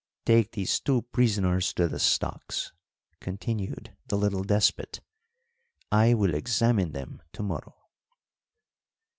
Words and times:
"Take 0.25 0.53
these 0.53 0.79
two 0.79 1.03
prisoners 1.11 1.73
to 1.75 1.87
the 1.87 1.99
stocks," 1.99 2.73
continued 3.19 3.95
the 4.07 4.17
little 4.17 4.43
despot. 4.43 4.99
"I 5.91 6.15
will 6.15 6.33
examine 6.33 6.93
them 6.93 7.21
to 7.33 7.43
morrow." 7.43 7.75